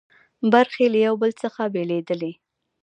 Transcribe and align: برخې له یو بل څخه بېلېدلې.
برخې 0.53 0.85
له 0.93 0.97
یو 1.05 1.15
بل 1.21 1.31
څخه 1.43 1.61
بېلېدلې. 1.73 2.31